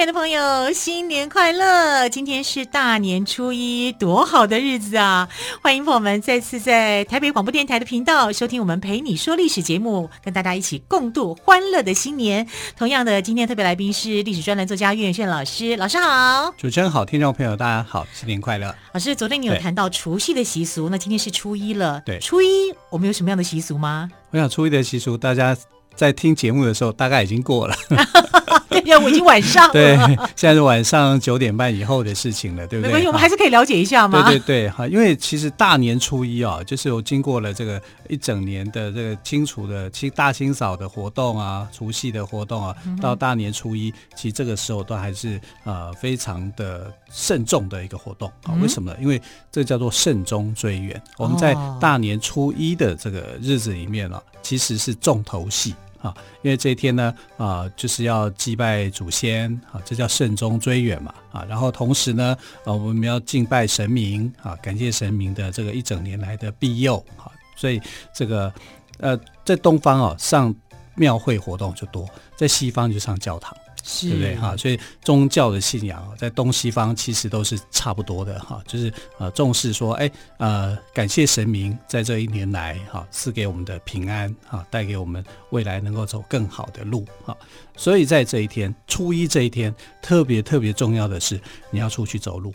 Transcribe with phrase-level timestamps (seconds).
[0.00, 2.08] 爱的朋友，新年快乐！
[2.08, 5.28] 今天是大年初一，多好的日子啊！
[5.60, 12.48] 欢迎朋友们再次在台北广播电台的频道收听我们陪你说历史节目，跟大家一起共度欢乐的新年。
[12.78, 16.50] 同样的，今天特别来宾是历史专栏作家岳远炫老师，老师好！
[16.56, 18.74] 主持人好，听众朋友大家好，新年快乐！
[18.92, 22.46] 老师，昨天你有谈到除夕的习俗，那今天是初一了，对，初一
[22.88, 24.10] 我们有什么样的习俗吗？
[24.30, 25.54] 我想初一的习俗，大家
[25.94, 27.76] 在听节目的时候大概已经过了。
[28.80, 29.72] 对呀，我已经晚上了。
[29.72, 29.96] 对，
[30.36, 32.88] 现在是晚上九点半以后的事情了，对不对？
[32.88, 34.22] 没关系，我们还是可以了解一下嘛？
[34.30, 48.54] 对对对，哈，因为其实大年初一啊，就是我经过了这个一整年的这个清除的清大清扫的活动啊，除夕的活动啊，到大年初一，其实这个时候都还是呃非常的慎重的一个活动啊。
[48.62, 48.96] 为什么呢？
[49.00, 51.00] 因为这叫做慎终追远。
[51.18, 55.74] 我们在大年初一的这个日子里面啊，其实是重头戏。
[56.00, 67.80] 啊，因为这一天呢，啊，就是要祭拜祖先，啊，这叫慎终追远嘛，啊，然后同时呢，啊，我们要敬拜神明，啊，感谢神明的这个一整年来的庇佑，啊，所以
[68.14, 68.52] 这个，
[68.98, 70.54] 呃，在东方哦，上
[70.94, 73.54] 庙会活动就多，在西方就上教堂。
[73.82, 74.56] 是对不对哈？
[74.56, 87.36] 所以宗教的信仰在东西方其实都是差不多的哈，就是呃重视说，哎呃感谢神明在这一年来哈赐给我们的平安哈，带给我们未来能够走更好的路哈。
[87.76, 92.52] 所以在这一天初一这一天特别特别重要的是你要出去走路，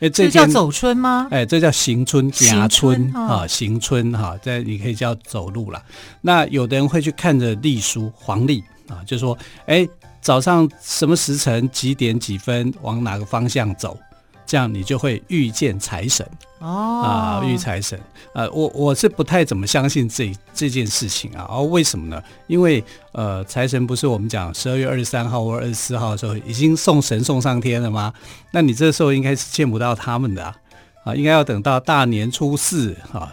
[0.00, 1.26] 哎这，叫走春吗？
[1.30, 5.82] 哎，这叫行春、夹春啊，行春哈，在你可以叫走路了。
[6.20, 9.88] 那有的人会去看着历书黄历啊，就说哎。
[10.20, 13.98] 早上什么时辰几点几分往哪个方向走，
[14.46, 17.98] 这样你就会遇见财神哦啊，遇财神。
[18.34, 21.46] 呃，我我是不太怎么相信这这件事情啊。
[21.48, 22.22] 哦，为什么呢？
[22.46, 28.12] 因为呃，财神不是我们讲十二月二十三号或二十四号的时候已经送神送上天了吗？
[28.52, 30.56] 那你这时候应该是见不到他们的啊，
[31.04, 33.32] 啊应该要等到大年初四啊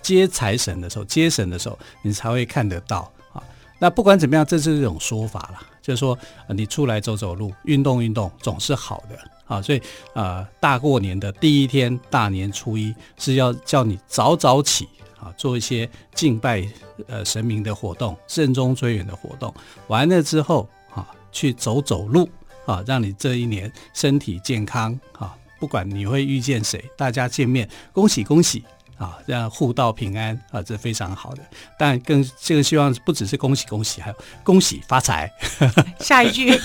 [0.00, 3.42] 接财神的时候，接神的时候你才会看得到啊。
[3.78, 5.60] 那不管怎么样，这是一种说法了。
[5.88, 6.18] 就是说，
[6.50, 9.62] 你出来走走路，运动运动，总是好的啊。
[9.62, 9.80] 所以，
[10.12, 14.86] 呃，大过年的第一天，大年初一是要叫你早早起
[15.18, 16.62] 啊，做一些敬拜
[17.06, 19.52] 呃神明的活动，慎终追远的活动。
[19.86, 22.28] 完了之后啊，去走走路
[22.66, 25.34] 啊，让你这一年身体健康啊。
[25.58, 28.62] 不管你会遇见谁，大家见面，恭喜恭喜。
[28.98, 31.42] 啊，这样互道平安啊，这非常好的。
[31.78, 35.30] 但更这个希望不只是恭喜恭喜，还有恭喜发财。
[36.00, 36.50] 下一句，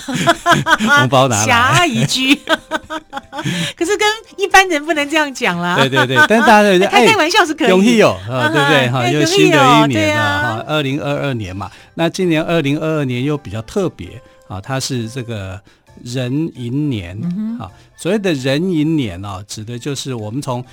[0.98, 1.46] 红包拿来。
[1.46, 2.34] 下一句，
[3.76, 4.06] 可是跟
[4.36, 5.76] 一般人不能这样讲啦。
[5.76, 7.68] 对对对， 但是大家开开玩笑是可以。
[7.68, 8.90] 容易有啊，对不对？
[8.90, 11.70] 哈，又新的一年了哈，二零二二年嘛。
[11.94, 15.60] 那今年二零二二年又比较特别啊，它是这个
[16.02, 17.16] 壬寅年
[17.60, 17.70] 啊。
[17.96, 20.64] 所谓的壬寅年啊，指的就是我们从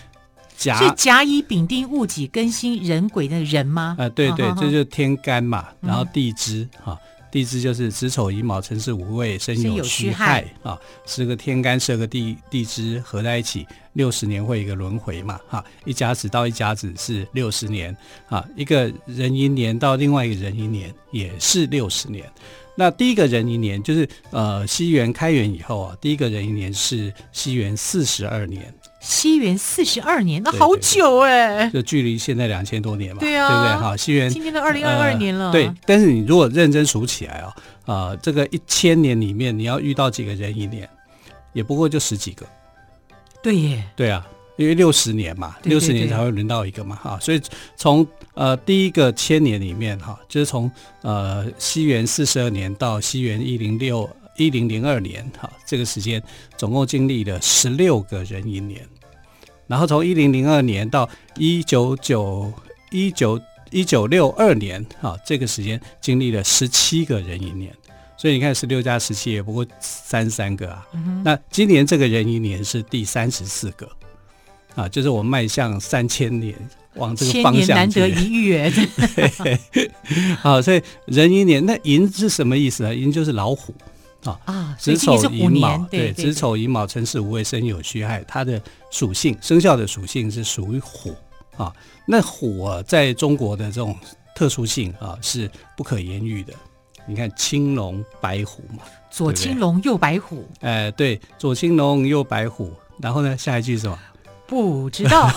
[0.61, 3.95] 甲是甲乙丙丁戊己庚辛壬癸的人吗？
[3.97, 6.95] 呃，对对，这就是天干嘛，然后地支哈，
[7.31, 10.77] 地支就是子丑寅卯辰巳午未申酉戌亥啊，
[11.07, 17.95] 十个天干，十个地地支合在一起，六十年会一个轮回嘛哈，一甲子到一甲子是六十年
[18.29, 22.23] 啊，一个壬寅年到另外一个壬寅年也是六十年。
[22.75, 28.71] 那第一个壬寅年就是呃西元开元以后啊，第一个壬寅年是西元四十二年。
[29.01, 33.81] 西元四十二年，那好久哎，就距离现在两千多年嘛，对啊，对不对？
[33.81, 35.71] 哈，西元今天都二零二二年了，呃，对。
[35.87, 37.47] 但是你如果认真数起来啊，
[37.85, 40.87] 啊、呃，这个一千年里面你要遇到几个人一年，
[41.51, 42.45] 也不过就十几个。
[43.41, 44.23] 对耶，对啊，
[44.55, 47.17] 因为六十年嘛，六十年才会轮到一个嘛，哈。
[47.19, 47.41] 所以
[47.75, 48.05] 从
[48.35, 50.69] 呃第一个千年里面哈，就是从
[51.01, 54.07] 呃西元四十二年到西元一零六。
[54.41, 56.21] 一零零二年，哈，这个时间
[56.57, 58.81] 总共经历了十六个壬寅年，
[59.67, 61.07] 然后从一零零二年到
[61.37, 62.51] 一九九
[62.89, 63.39] 一九
[63.69, 67.71] 一九六二年，哈，这个时间经历了十七个壬寅年，
[68.17, 70.87] 所以你看十六加十七也不过三十三个啊。
[70.93, 73.87] 嗯、那今年这个壬寅年是第三十四个，
[74.73, 76.55] 啊，就是我迈向三千年
[76.95, 77.77] 往这个方向。
[77.77, 78.71] 难得一遇，哎，
[80.41, 82.95] 好，所以壬寅年那寅是什么意思呢？
[82.95, 83.71] 寅就是老虎。
[84.23, 91.15] 啊啊，子丑寅卯，对，子丑寅卯辰巳午未申酉戌亥，它的属性生肖的属性是属于虎
[91.57, 91.73] 啊。
[92.05, 93.95] 那虎啊，在中国的这种
[94.35, 96.53] 特殊性啊，是不可言喻的。
[97.07, 100.47] 你看青龙白虎嘛，左青龙右白虎。
[100.59, 102.71] 哎、呃，对，左青龙右白虎。
[102.99, 103.97] 然后呢，下一句是什么？
[104.51, 105.29] 不知道。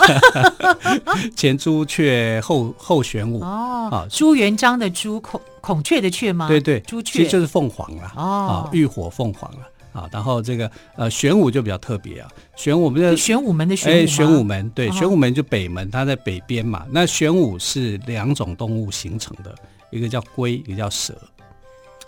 [1.36, 3.40] 前朱雀后后玄武。
[3.44, 6.48] 哦，啊，朱元璋的朱孔孔雀的雀吗？
[6.48, 8.12] 对对，朱雀其实就是凤凰了。
[8.16, 9.58] 哦，啊，浴火凤凰了。
[9.92, 16.84] 啊，然后这个呃玄武就比较特别啊，玄武我们的玄武门的玄武，哎，玄武门对，玄武门就北门，它在北边嘛。
[16.90, 19.54] 那玄武是两种动物形成的，
[19.92, 21.14] 一个叫龟，一个叫蛇。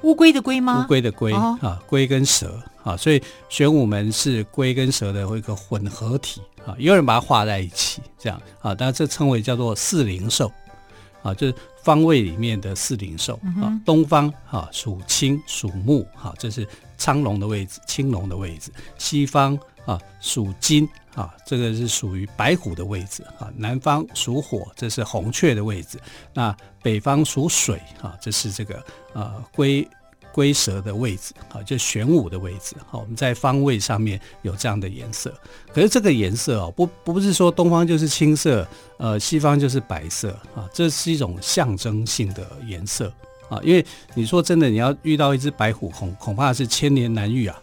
[0.06, 0.84] 乌龟的龟吗？
[0.84, 10.50] 乌龟的龟啊，龟跟蛇啊，所以玄武门是龟跟蛇的一个混合体啊，也有人把它画在一起，这样啊，当然这称为叫做四灵兽
[11.22, 16.66] 啊，就是方位里面的四灵兽啊，东方啊属青属木哈，这是。
[16.98, 23.50] 苍龙的位置，青龙的位置，西方啊属金啊，这个是属于白虎的位置啊。
[23.56, 25.98] 南方属火，这是红雀的位置。
[26.34, 28.84] 那北方属水啊，这是这个
[29.14, 29.88] 呃龟
[30.32, 32.76] 龟蛇的位置啊，就玄武的位置。
[32.86, 35.32] 好，我们在方位上面有这样的颜色。
[35.72, 38.68] 可是这个颜色哦，不不是说东方就是青色，
[38.98, 43.10] 呃，西方就是白色啊，这是一种象征性的颜色。
[43.48, 47.56] 啊，因为你说真的，你要遇到一只白虎，恐恐怕是千年难遇啊！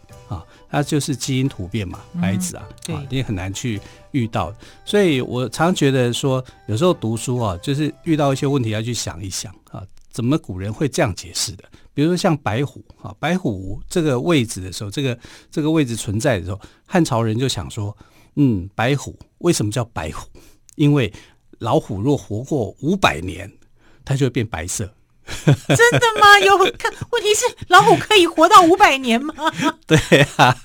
[0.73, 3.79] 啊，它就是基因突变嘛，白子啊，嗯、啊，你也很难去
[4.11, 4.51] 遇到。
[4.83, 11.63] 所以我常觉得说，有时候读书啊，就是遇到一些问题要去想一想啊，怎么古人会这样解释的？
[11.93, 15.17] 比如说像白虎啊，白虎这个位置的时候，这个
[15.51, 17.95] 这个位置存在的时候，汉朝人就想说，
[18.35, 20.27] 嗯，白虎为什么叫白虎？
[20.75, 21.13] 因为
[21.59, 23.51] 老虎若活过五百年，
[24.03, 24.91] 它就会变白色。
[25.45, 26.39] 真的吗？
[26.43, 26.91] 有看？
[27.11, 29.33] 问题是老虎可以活到五百年吗？
[29.87, 29.97] 对
[30.37, 30.55] 啊，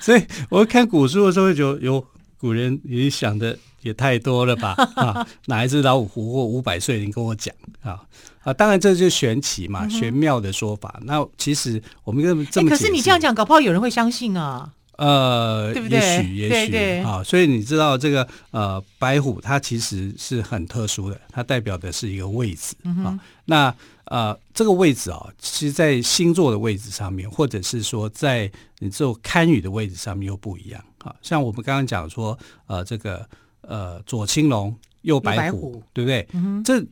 [0.00, 2.04] 所以我看古书的时候，就有
[2.38, 4.74] 古人也想的也太多了吧？
[4.96, 6.98] 啊，哪一只老虎活过五百岁？
[7.04, 8.00] 你跟我讲啊
[8.42, 8.52] 啊！
[8.54, 10.94] 当然这就是玄奇嘛，玄妙的说法。
[11.00, 14.70] 嗯、那其实我们这么这么、欸，可是你这样讲，搞不好有人会相信啊。
[15.00, 15.98] 呃，对不对？
[15.98, 23.08] 也许，也许啊，所以你知道这个呃，白虎它其实是很特殊的，它代表的是一个位置啊。
[23.08, 23.74] 嗯、那
[24.04, 28.44] 呃，这个位置啊，其实，在星座的位置上面，或者是说在
[28.80, 31.16] 你这种堪舆的位置上面又不一样啊。
[31.22, 33.26] 像我们刚刚讲说，呃，这个
[33.62, 36.28] 呃，左青龙，右白虎，白虎对不对？
[36.34, 36.84] 嗯、这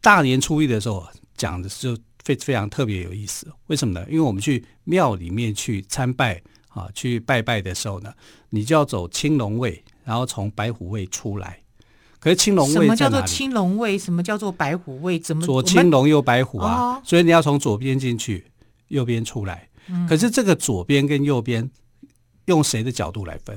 [0.00, 1.04] 大年初一的时候
[1.36, 3.48] 讲的就非非常特别有意思。
[3.66, 4.06] 为什么呢？
[4.08, 6.40] 因为我们去庙里面去参拜。
[6.74, 8.12] 啊，去拜拜的时候呢，
[8.50, 11.60] 你就要走青龙位，然后从白虎位出来。
[12.18, 13.96] 可是青龙位什么叫做青龙位？
[13.96, 15.18] 什么叫做白虎位？
[15.18, 16.74] 怎么左青龙右白虎啊？
[16.74, 18.50] 哦、所以你要从左边进去，
[18.88, 19.68] 右边出来。
[19.86, 21.70] 嗯、可是这个左边跟右边
[22.46, 23.56] 用谁的角度来分？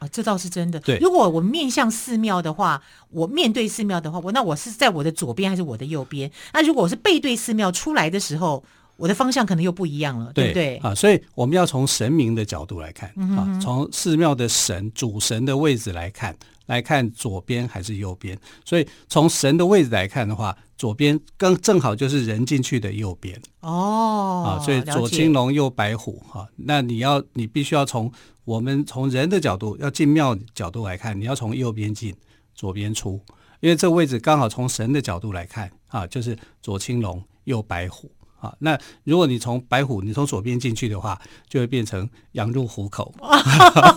[0.00, 0.78] 啊，这倒是真的。
[0.80, 6.30] 对，如果我面向寺庙的话，我面对寺庙的话，我那我是在我的左边还是我的右边？
[6.52, 8.62] 那如果我是背对寺庙出来的时候？
[8.98, 10.76] 我的方向可能又不一样了，对，对不对？
[10.90, 16.36] 啊，所以我们要从神明的角度来看，啊，从寺庙的神主神的位置来看，
[16.66, 18.36] 来看左边还是右边。
[18.64, 23.40] 所以从神的位置来看的话，左边刚正好就是人进去的右边。
[23.60, 28.10] 哦，啊，所以左青龙右白虎，哈、啊，那你要你必须要从
[28.44, 32.12] 我们从人的角度要进庙角度来看，你要从右边进，
[32.52, 33.20] 左边出，
[33.60, 38.10] 因为这个位置刚好从神的角度来看，啊，就是左青龙右白虎。
[38.38, 43.12] 好，那如果你从白虎，你从左边进去的话，就会变成羊入虎口。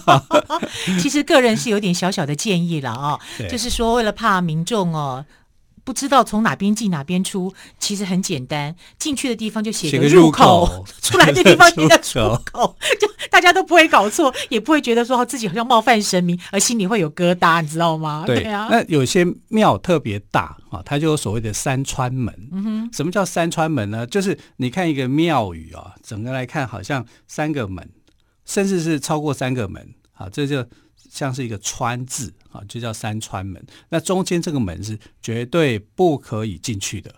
[0.99, 3.19] 其实个人是有点小小的建议了啊、哦，
[3.49, 5.23] 就是说为了怕民众哦。
[5.91, 12.19] 不知道从哪边进哪边出，其实很简单，进去的地方就写个入口，入口 出来的地方写个出
[12.49, 18.23] 口，就大家都不会搞错，也不会觉得说自己好像冒犯神明，而心里会有疙瘩，你知道吗？
[18.25, 18.69] 对，对啊。
[18.71, 22.33] 那有些庙特别大啊，它就有所谓的三川门。
[22.53, 24.07] 嗯哼，什么叫三川门呢？
[24.07, 27.85] 就是你看一个庙宇啊，整个来看好像三个门，
[28.45, 30.65] 甚至是超过三个门啊，这就。
[31.11, 33.63] 像是一个川字啊，就叫三川门。
[33.89, 37.15] 那中间这个门是绝对不可以进去的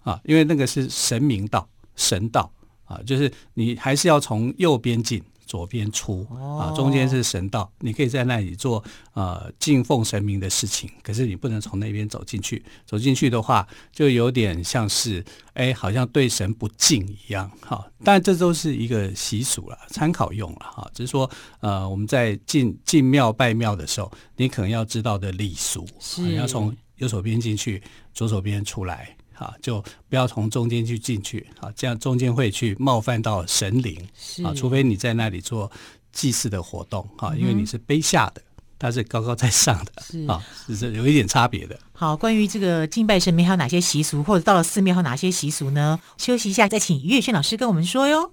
[0.00, 2.52] 啊，因为那个是神明道、神道
[2.84, 5.22] 啊，就是你还是要从右边进。
[5.46, 6.26] 左边出
[6.58, 8.82] 啊，中间是神道，你可以在那里做
[9.12, 12.62] 呃敬奉神明的事情，可是你不能从那边走进去。
[12.86, 15.24] 走进去的话，就有点像是
[15.54, 17.50] 哎，好像对神不敬一样。
[17.60, 20.90] 哈，但这都是一个习俗了，参考用了哈。
[20.94, 27.82] 只是说呃，我们在进进庙拜庙的时候，你可能要知道的礼俗，是你要从右手边进去，
[28.12, 29.16] 左手边出来。
[29.34, 34.00] 哈，就不要从中间去进去啊，这样中间会去冒犯到神灵
[34.44, 35.70] 啊，除非你在那里做
[36.12, 38.42] 祭祀的活动啊，因为你是卑下的，
[38.78, 41.78] 它是高高在上的，是啊，是有一点差别的。
[41.92, 45.98] 好，关于这个敬拜神明还有哪些习俗，或者到了寺庙还有哪些习俗呢？
[46.16, 48.32] 休息一下，再请于月轩老师跟我们说哟。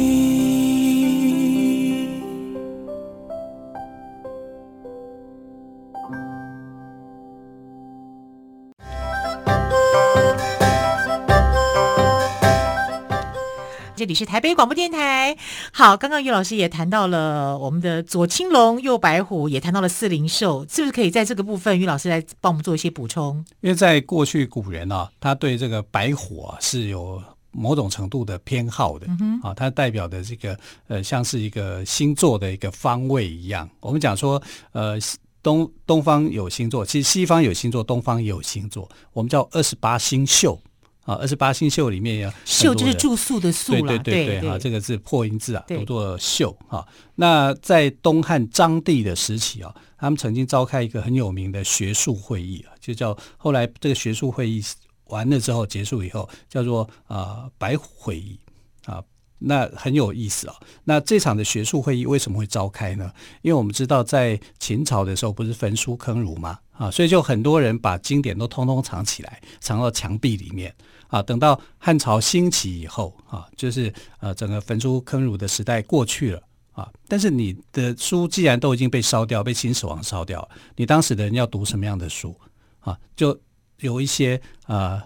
[14.11, 15.37] 里是台北广播电台。
[15.71, 23.37] 好，刚刚于老师也谈到了我们的左青龙，右白虎，也谈到了四灵兽，是不是可以在这个部分，于老师来帮我们做一些补充？
[23.61, 33.69] 因为在过去古人啊，他对这个白虎啊是有某种程度的偏好的，嗯、啊，它代表的这个呃，像是一个星座的一个方位一样。
[33.79, 34.41] 我们讲说，
[34.73, 34.97] 呃，
[35.41, 40.59] 东东方有星座，其实西方有星座，东方也有星座，我们叫二十八星宿。
[41.03, 46.87] 啊，二十八星宿里面呀宿就是住宿的宿了，对对对对，哈，这个是破音字啊，读作宿哈。
[47.15, 54.63] 那在东汉章帝的时期啊，他们曾经召开一个很有名的学术会议啊，就叫后来这个学术会议
[55.05, 58.39] 完了之后结束以后，叫做啊白虎会议
[58.85, 59.03] 啊。
[59.43, 60.55] 那很有意思啊。
[60.83, 63.11] 那这场的学术会议为什么会召开呢？
[63.41, 66.59] 因为我们知道在秦朝的时候不是焚书坑儒吗？
[66.81, 70.73] 啊，所以就很多人把经典都通通藏起来，藏到墙壁里面。
[71.09, 76.91] 啊，等到汉朝兴起以后，啊，就是呃，整个焚书坑儒的时代过去了啊。
[77.07, 82.35] 但是你的书既然都已经被烧掉，被秦始皇烧掉，你当时的人要读什么样的书
[82.79, 82.97] 啊？
[83.15, 83.39] 就
[83.81, 85.03] 有一些啊、呃、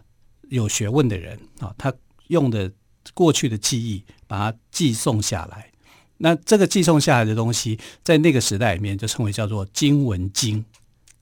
[0.49, 1.91] 有学问的人啊，他
[2.27, 2.71] 用的
[3.13, 5.69] 过去的记忆，把它寄送下来。
[6.17, 10.63] 那这个寄送下来的东西，在那个时代里面就称为叫做经文经。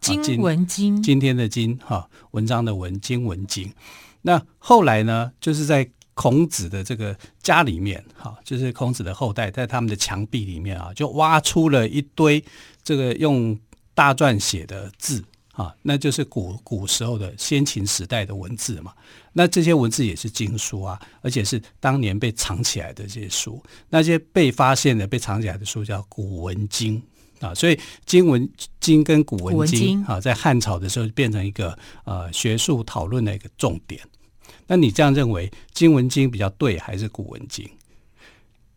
[0.04, 3.72] 今文经，今天的经哈，文章的文，经文经。
[4.22, 12.44] 那后来呢，就是在孔子的这个家里面，哈，就是孔子的后代，在他们的墙壁里面啊，就挖出了一堆
[12.84, 13.58] 这个用
[13.94, 18.94] 大篆写的字啊，那就是古古时候的先秦时代的文字嘛。
[19.32, 27.02] 那这些文字也是经书啊，而且是当年被藏起来的这些书，那些被发现的、被藏起来的书叫古文经
[27.44, 27.54] 啊。
[27.54, 34.02] 所以，金文经跟古文经啊，在汉朝的时候变成一个呃学术讨论的一个重点。
[34.68, 37.70] 那你这样认为，金文经比较对还是古文经？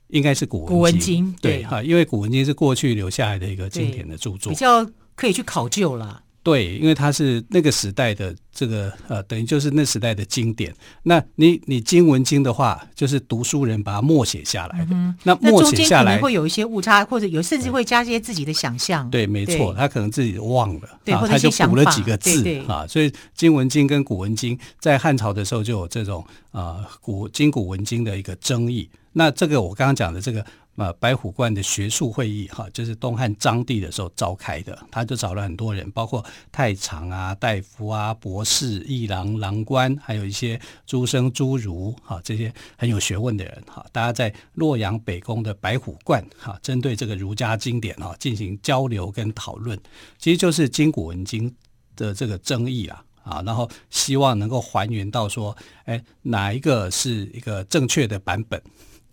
[0.08, 6.22] 应该是古文经，古文经对哈，因为古文经是过去留下来的一个经典的著作，比较可以去考究了。
[6.42, 10.74] 对，因为它是那个时代的这个呃，等于就是那时代的经典。
[11.02, 14.88] 那你你今文经的话，就是读书人把它默写下来的。
[14.92, 19.08] 嗯、那默写下来会有一些误差，或者有甚至会加一些自己的想象。
[19.10, 22.86] 对，没错，他可能自己忘了，对，啊、他就补了几个字啊。
[22.86, 28.88] 所以今文经跟古文经在汉朝的时候就有这种啊古今古文经的一个争议。
[29.12, 30.42] 那这个我刚刚讲的这个。
[30.76, 49.80] 呃，白虎观的学术会议哈，就是东汉章帝的时候召开的，他就找了很多人，包括太常啊、大夫啊、博士、议郎、郎官，还有一些诸生诸儒哈，这些很有学问的人哈，大家在洛阳北宫的白虎观哈，针对这个儒家经典哈进行交流跟讨论，
[50.18, 51.54] 其实就是今古文经
[51.96, 55.56] 的这个争议啊啊，然后希望能够还原到说，
[55.86, 58.62] 哎，哪一个是一个正确的版本？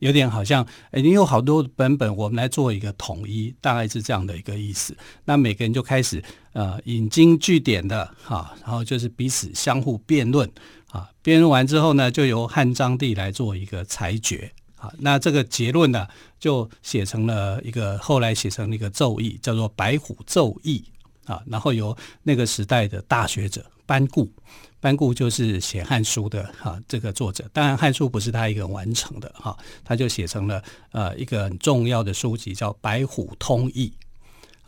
[0.03, 4.93] 有点好像，哎，你有好多本本，我们来做一个统一，大概是这样的一个意思。
[5.23, 10.45] 那每个人就开始呃引经据典的哈，然后就是彼此相互辩论
[10.91, 14.91] 啊，辩论完之后呢，就由汉章帝来做一个裁决啊。
[14.99, 16.05] 那这个结论呢，
[16.37, 20.83] 就写成了一个后来写成了一个奏议，叫做《白虎奏议》
[21.33, 24.29] 啊，然后由那个时代的大学者班固。
[24.83, 27.49] 班固就是写《汉书》的哈，这个作者。
[27.53, 30.61] 当然，《汉书》不是他一个人完成的哈，他就写成了
[30.91, 33.93] 呃一个很重要的书籍，叫《白虎通义》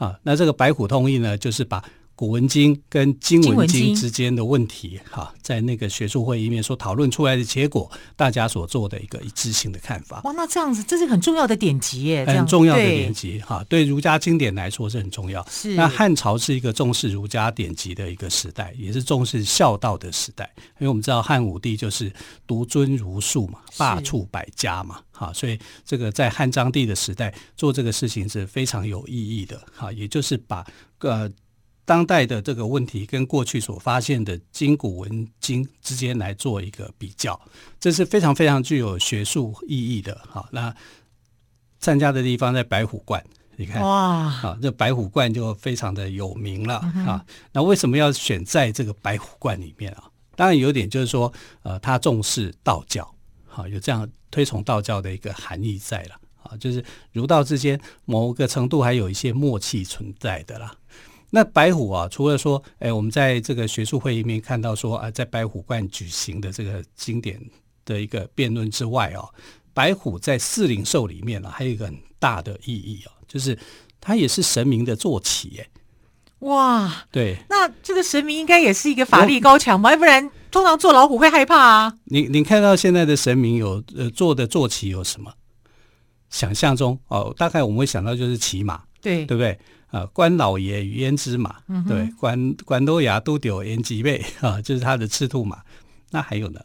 [0.05, 0.17] 啊。
[0.23, 1.83] 那这个《白虎通义》呢，就是把
[2.15, 10.21] 古文经跟今文经经之间的问题，哈，在那个学术会议里面所讨论出来的结果，大家所做的一个一致性的看法。
[10.23, 15.45] 哇，那这样子，这是很重要的典籍耶，很重要的典籍哈，对儒家经典来说是很重要。
[15.49, 20.49] 是那汉朝是一个重视儒家典籍的一个时代，也是重视孝道的时代。
[20.79, 22.09] 因为我们知道汉武帝就是
[22.47, 30.65] 独尊儒术嘛，罢黜百家嘛，哈，所以这个在汉章帝的时代做这个事情是非常有意义的哈，也就是把
[30.99, 31.29] 呃。
[31.85, 37.39] 当代的这个问题跟过去所发现的今古文经之间来做一个比较，
[37.79, 40.19] 这是非常非常具有学术意义的。
[40.27, 40.75] 好，那
[41.79, 43.23] 参加的地方在白虎观，
[43.55, 47.23] 你看哇，啊，这白虎观就非常的有名了啊。
[47.53, 50.09] 那为什么要选在这个白虎观里面啊？
[50.35, 53.09] 当然有点就是说，呃，他重视道教，
[53.45, 60.75] 好，有这样推崇道教的一个含义在了啊，就是儒道之间某个程度还有一些默契存在的啦。
[61.35, 67.37] 那白虎啊，除了说，哎，我们在这个学术会议里面看到说啊，在白虎观举行的这个经典
[67.83, 69.27] 的一个辩论之外啊，
[69.73, 73.59] 白虎在四灵兽里面呢、啊，还有一个很大的意义啊，就是
[73.99, 75.67] 它也是神明的坐骑，哎，
[76.39, 79.91] 哇，对，那这个神明应该也是一个法力高强吧？
[79.91, 81.97] 要不然通常坐老虎会害怕啊。
[82.05, 85.33] 你你看到现在的神明有呃坐的坐骑有什么？
[86.29, 89.59] 想象中哦，大概我们会想到就是骑马，对，对不对？
[89.95, 95.61] 啊，关老爷与胭脂马，嗯、对，关关多牙都丢胭脂背 啊，就是他的赤兔马。
[96.11, 96.59] 那还有呢？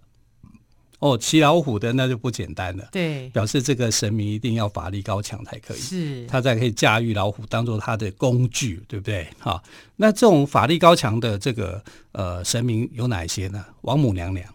[0.99, 9.29] 哦，骑老虎的那就不简单了，对，表示这个神明一定要法力高强才可以，是，他才可以驾驭老虎当做他的工具，对不对？
[9.39, 9.63] 哈，
[9.95, 13.65] 那这种法力高强的这个呃神明有哪些呢？
[13.83, 14.53] 王母娘娘，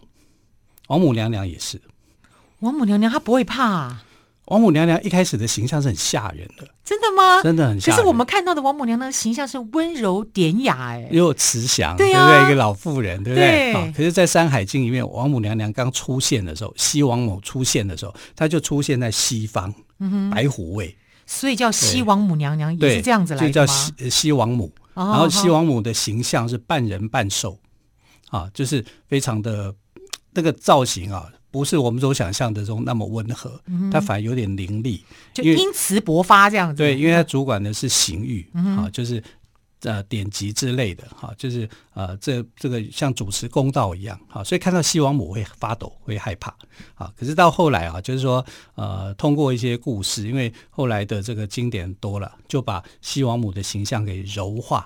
[0.88, 1.80] 王母娘娘也是，
[2.60, 4.02] 王母娘娘她不会怕、啊。
[4.46, 7.42] 王母娘娘一开始的形象是很吓人的，真的吗？
[7.42, 7.96] 真的很吓人。
[7.96, 12.46] 可是我们看到的王母娘娘的形象是温柔典雅，哎，又慈祥，对，啊、对不对？
[12.46, 13.72] 一个老妇人，对不对？
[13.72, 19.74] 对好，可是，在《山海经》里面，王母娘娘刚出现的时候，西王母出现的时候，她就出现在西方，
[20.30, 23.48] 白虎位，所以叫西王母娘娘，也是这样子来的吗？
[23.48, 24.72] 就叫西西王母。
[24.94, 27.58] 然后西王母的形象是半人半兽，
[28.30, 29.74] 啊，就是非常的
[30.32, 31.28] 那个造型啊。
[31.56, 36.76] 不是我们所想象的中那么温和，嗯、它反而有点凌厉，就因此勃发这样子。
[36.76, 39.22] 对，因为他主管的是刑狱，嗯、啊，就是
[39.80, 46.54] 呃典籍之类的，哈、啊，就是呃这这个像主持公道一样，哈、啊，所以看到西王母会发抖，会害怕，
[46.94, 54.84] 啊，可是到后来啊，就是说呃通过一些故事，因为后来的这个经典多了，就把西王母的形象给柔化，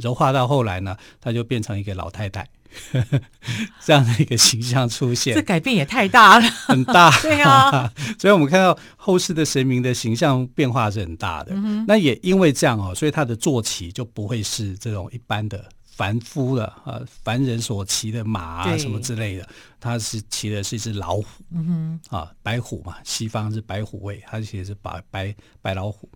[0.00, 2.46] 柔化到后来呢，它就变成一个老太太。
[3.84, 7.10] 这样的一个形象出现，这改变也太大了，很大。
[7.20, 11.50] 对啊， 所以我们看到后世的神明的形象变化是很大的。
[11.52, 19.48] 嗯、那也因为这样哦，所以他的坐骑就不会是这种一般的凡夫的啊，凡人所骑的马啊什么之类的，
[19.80, 21.24] 他是骑的是一只老虎。
[21.50, 26.08] 嗯哼，啊，白虎嘛，西方是白虎位，他骑的是白白白老虎。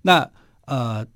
[0.00, 0.26] 那
[0.64, 1.06] 呃。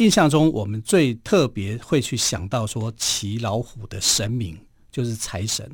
[0.00, 4.58] 印象中，我们最特别会去想到说骑老虎的神明
[4.90, 5.70] 就是财神。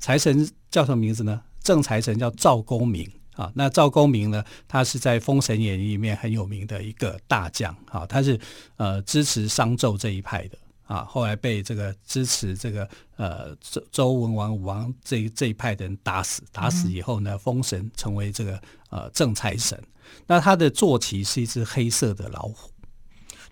[0.00, 1.40] 财神叫什么名字呢？
[1.62, 3.52] 正财神叫赵公明啊。
[3.54, 8.04] 那赵公明呢，他是在《封神演义》里面很有名的一个大将啊。
[8.04, 8.36] 他是
[8.76, 11.04] 呃支持商纣这一派的啊。
[11.04, 19.80] 后来被这个支持这个呃周周文王武王这这一派的人打死，打死以后呢，封神成为这个呃正财神。
[20.26, 22.72] 那他的坐骑是一只黑色的老虎。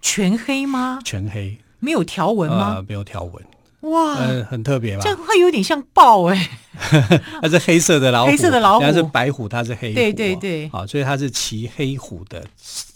[0.00, 1.00] 全黑吗？
[1.04, 2.76] 全黑，没有条纹吗？
[2.76, 3.44] 呃、没有条纹。
[3.82, 5.02] 哇，呃，很特别吧？
[5.04, 7.20] 这样会有点像豹哎、欸。
[7.40, 9.94] 它是黑色的老虎，黑色的老虎，它是白虎，它是黑虎。
[9.94, 12.44] 对对对，好，所以它是骑黑虎的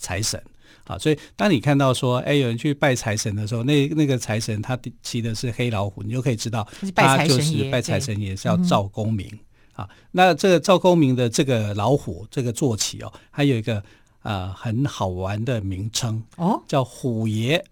[0.00, 0.42] 财神。
[0.84, 9.30] 好，所以当你看到说，哎，有人去拜财神的时候，那那个财神他骑的是黑老虎，你就可以知道他就是拜财神爷，是叫赵公明。
[9.74, 13.82] 啊，那这个赵公明的这个老虎这个坐骑哦，还有一个。
[14.22, 17.64] 啊、呃，很好玩的名称哦，叫虎爷。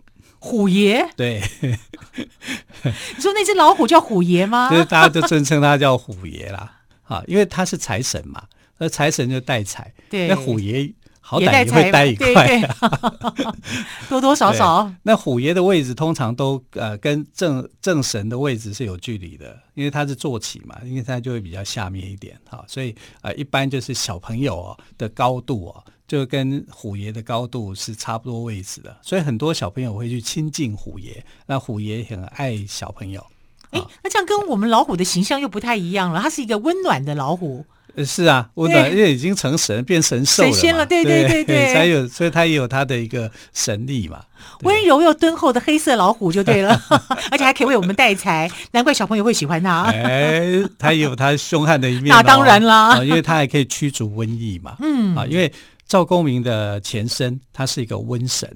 [0.42, 4.68] 虎爷，对， 你说那只老虎叫虎爷吗？
[4.72, 6.78] 就是大家都尊称他叫虎爷啦。
[7.04, 8.44] 啊，因为他是财神嘛，
[8.78, 10.90] 那财神就带财，对，那虎爷
[11.30, 13.54] 好歹也会带一块，啊，
[14.10, 14.92] 多多少少。
[15.04, 25.84] 那虎爷的位置通常都呃跟正正神的位置是有距离的，因为他是坐骑嘛，因为他就会比较下面一点哈，所以呃一般就是小朋友哦的高度哦。
[26.08, 31.24] 就跟虎爷的高度是差不多位置的，所以很多小朋友会去亲近虎爷。
[31.46, 33.24] 那虎爷很爱小朋友。
[33.70, 36.20] 哎，那这样跟我们老虎的形象又不太一样了。
[36.20, 37.64] 它是一个温暖的老虎。
[38.04, 44.20] 是啊，温暖，因为已经成神，变神兽了，神仙了，对对对对，才有，所以他也有他的一个神力嘛。
[44.62, 46.80] 温柔又敦厚的黑色老虎就对了，
[47.30, 49.82] 而且还可以为我们带财，难怪小朋友会喜欢他。
[49.84, 54.76] 哎，他也有他凶悍的一面，那当然啦，因为他还可以驱逐瘟疫嘛。
[54.80, 55.52] 嗯啊，因为
[55.86, 58.48] 赵公明的前身他是一个瘟神。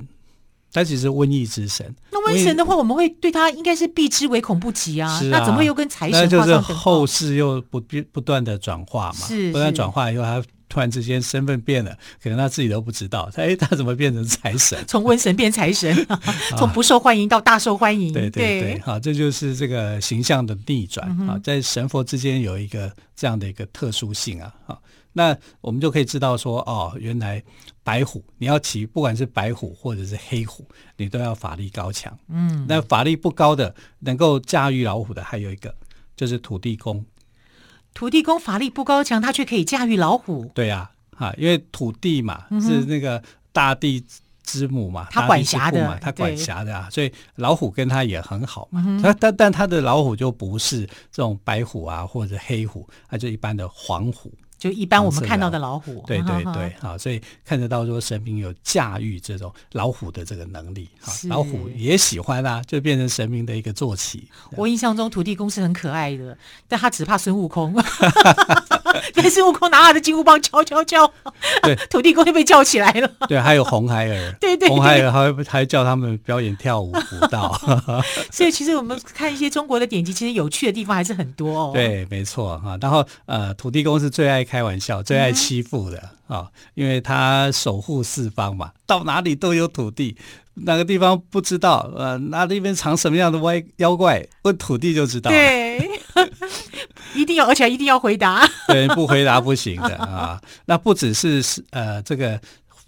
[0.74, 1.94] 他其实是瘟疫之神。
[2.10, 5.18] 那瘟神的话，我们会对他应该是避之唯恐不及啊。
[5.18, 6.20] 是啊，那怎么会又跟财神？
[6.20, 9.26] 那就是后世又不不断的转化嘛。
[9.26, 13.30] 是，不断转化以后，他突然之间身份变了，可能他自己都不知道。
[13.32, 14.76] 他哎，他怎么变成财神？
[14.88, 15.94] 从瘟神变财神，
[16.58, 18.12] 从不受欢迎到大受欢迎。
[18.12, 24.52] 对对对，好，这就是这个形象的逆转啊，在神佛之间有一个这样的一个特殊性啊。
[24.66, 24.82] 好，
[25.14, 27.42] 那我们就可以知道说，哦，原来。
[27.86, 32.18] 白虎，你要骑，不管是白虎或者是黑虎，你都要法力高强。
[32.28, 35.74] 嗯，那法力不高的，能够驾驭老虎的，还有一个
[36.16, 37.04] 就是土地公。
[37.92, 40.50] 土地公法力不高强，他却可以驾驭老虎。
[40.54, 43.22] 对呀，啊，因为土地嘛，嗯、是那个
[43.52, 44.02] 大地
[44.42, 48.82] 之母嘛，他管辖的嘛，他管辖的啊，所以老虎跟他也很好嘛。
[48.86, 54.32] 嗯、但但但他的老虎就不是这种白虎啊，或者黑虎，他就一般的黄虎。
[54.64, 64.26] 就一般我们看到的老虎，对对对，啊，所以看得到说神明有驾驭这种老虎的这个能力，啊老虎也喜欢啊，就变成神明的一个坐骑。
[64.56, 66.34] 我印象中土地公是很可爱的，
[66.66, 67.74] 但他只怕孙悟空，
[69.14, 71.10] 但孙悟空拿他的金箍棒敲敲敲，
[71.62, 73.10] 对， 土地公就被叫起来了。
[73.28, 77.58] 对，还有红孩儿，对对，红孩儿还会还叫他们表演跳舞舞蹈。
[78.30, 81.70] 所以其实我们看一些中国的典籍，其实有趣的地方还是很多哦。
[81.72, 82.78] 对，没错哈。
[82.80, 90.16] 然后呃，土地公是最爱开玩笑，最爱欺负的啊、嗯哦，因为他守护四方嘛，到哪里都有土地，
[90.54, 95.30] 哪个地方不知道，呃，那里边藏什么样的歪妖怪，问土地就知道。
[95.30, 95.90] 对，
[97.14, 98.48] 一定要，而且一定要回答。
[98.68, 100.40] 对，不回答不行的啊。
[100.66, 102.40] 那不只是呃，这个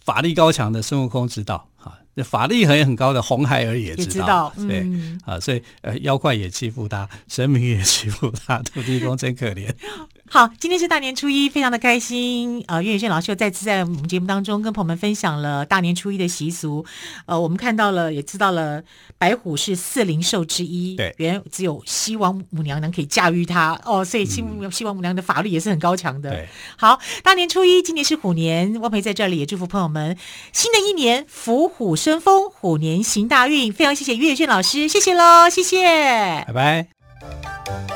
[0.04, 1.98] 法力高强的孙悟空知道啊。
[2.24, 9.68] 法力很很高的红孩儿也知道，知道嗯、对啊，所以呃，妖怪也欺负他，神明也欺负他，土地公真可怜。
[10.28, 12.62] 好，今天是大年初一，非常的开心。
[12.66, 16.84] 呃，岳宇轩老师又再次在我们节目当中跟朋友们分享了大年初一的习俗。
[17.26, 18.82] 呃，我们看到了，也知道了，
[19.18, 26.30] 白虎是四灵兽之一，对，原只有西王母娘娘可以驾驭它哦，所以西西王母娘娘的法力也是很高强的。
[26.30, 30.16] 对，好，大年初一，今年是虎年，汪培在这里也祝福朋友们
[30.52, 33.72] 新的一年福虎生风，虎年行大运。
[33.72, 35.86] 非常谢谢岳宇轩老师，谢谢喽，谢谢，
[36.46, 37.95] 拜拜。